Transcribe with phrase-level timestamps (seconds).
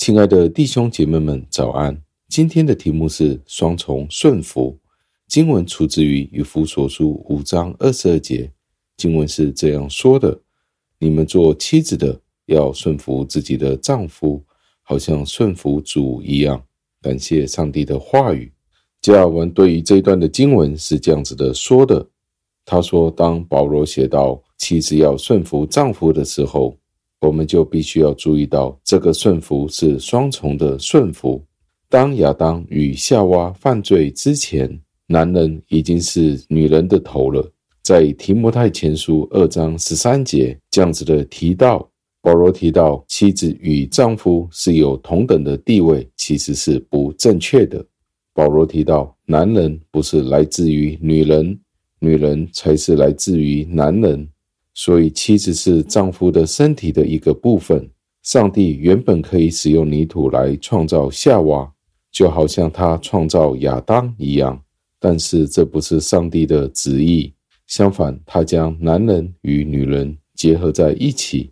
[0.00, 1.94] 亲爱的弟兄姐妹们，早安！
[2.26, 4.74] 今天的题目是双重顺服。
[5.28, 8.50] 经文出自于以弗所书五章二十二节，
[8.96, 10.40] 经文是这样说的
[10.98, 14.42] ：“你们做妻子的要顺服自己的丈夫，
[14.80, 16.64] 好像顺服主一样。”
[17.02, 18.50] 感谢上帝的话语。
[19.02, 22.08] 加尔文对于这一段的经文是这样子的说的
[22.64, 26.74] ：“他说，当保罗写到妻子要顺服丈夫的时候，
[27.20, 31.42] 我们就必须要注意到，这个顺服是双重的顺服。
[31.88, 37.46] 当亚当与夏娃犯罪之前，男人已经是女人的头了，
[37.82, 41.86] 在提摩太前书二章十三节这样子的提到，
[42.22, 47.84] 保罗提到妻子与丈夫是有同等的地位，其实是不正确的。
[48.32, 51.58] 保罗提到，男人不是来自于女人，
[51.98, 54.26] 女人才是来自于男人，
[54.74, 57.90] 所以妻子是丈夫的身体的一个部分。
[58.22, 61.72] 上帝原本可以使用泥土来创造夏娃，
[62.12, 64.62] 就好像他创造亚当一样。
[64.98, 67.32] 但是这不是上帝的旨意，
[67.66, 71.50] 相反，他将男人与女人结合在一起，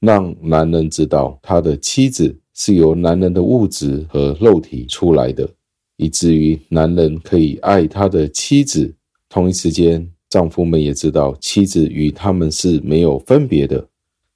[0.00, 5.48] 让男人知道他的妻子是由男人的物质和肉体出来的，
[5.96, 8.92] 以至于男人可以爱他的妻子。
[9.28, 13.86] 同一时间，丈夫们也知道妻子与他们是没有分别的，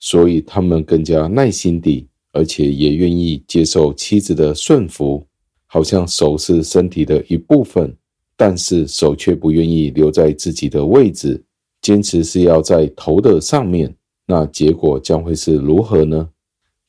[0.01, 5.25] 所以他们更加耐心地，而且也愿意接受妻子的顺服，
[5.67, 7.97] 好像手是身体的一部分。
[8.37, 11.41] 但是手却不愿意留在自己的位置，
[11.81, 13.95] 坚持是要在头的上面。
[14.27, 16.29] 那结果将会是如何呢？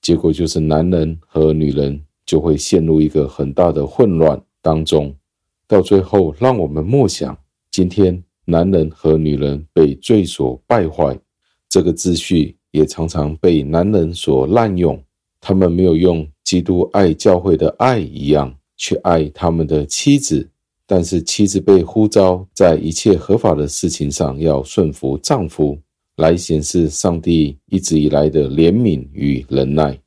[0.02, 5.16] 结果就是男人和女人就会陷入一个很大的混乱当中。
[5.68, 7.38] 到最后，让我们默想：
[7.70, 11.20] 今天男人和女人被罪所败坏，
[11.68, 15.02] 这个秩序也常常被男人所滥用。
[15.42, 20.48] 他们没有用基督爱教会的爱一样去爱他们的妻子。
[20.88, 25.76] 但是妻子被呼召在一切合法的事情上要顺服丈夫，
[26.18, 30.00] 来显示上帝一直以来的怜悯与忍耐。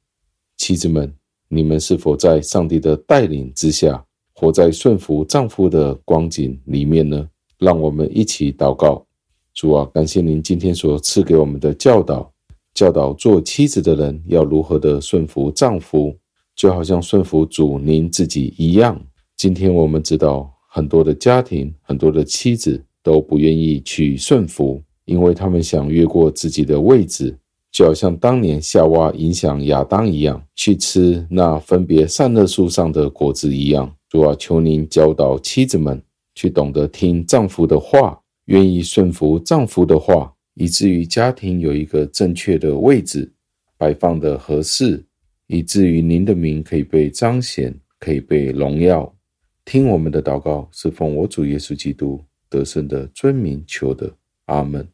[0.56, 1.12] 妻子们，
[1.48, 7.28] 你们是否在上帝的带领之下，活在顺服丈夫的光景里面呢？
[7.58, 9.04] 让我们一起祷告。
[9.54, 12.32] 主啊，感谢您今天所赐给我们的教导，
[12.74, 16.16] 教导做妻子的人要如何的顺服丈夫，
[16.54, 19.00] 就好像顺服主您自己一样。
[19.36, 20.54] 今天我们知道。
[20.70, 27.36] 很多的家庭，很多的妻子都不愿意去顺服，因为他们想越过自己的位置，
[27.72, 33.90] 就好像当年夏娃影响亚当一样，去吃那分别善恶树上的果子一样。
[34.10, 36.00] 主啊，求您教导妻子们
[36.38, 43.28] 去懂得听丈夫的话，愿意顺服丈夫的话，以至于家庭有一个正确的位置，
[43.76, 45.04] 摆放的合适，
[45.48, 49.12] 以至于您的名可以被彰显，可以被荣耀。
[49.64, 54.08] 听我们的祷告，是奉我主耶稣基督得胜的尊名求的，
[54.44, 54.86] 阿门。